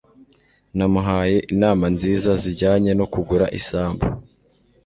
Namuhaye 0.77 1.37
inama 1.53 1.85
nziza 1.95 2.31
zijyanye 2.43 2.91
no 2.99 3.05
kugura 3.13 3.45
isambu. 3.59 4.05